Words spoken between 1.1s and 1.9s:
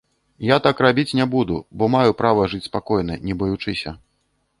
не буду, бо